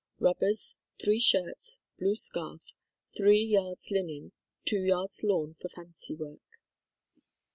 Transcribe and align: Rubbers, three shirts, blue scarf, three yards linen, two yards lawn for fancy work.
Rubbers, 0.17 0.77
three 0.99 1.19
shirts, 1.19 1.79
blue 1.99 2.15
scarf, 2.15 2.63
three 3.15 3.43
yards 3.43 3.91
linen, 3.91 4.31
two 4.65 4.79
yards 4.81 5.21
lawn 5.23 5.55
for 5.61 5.69
fancy 5.69 6.15
work. 6.15 6.41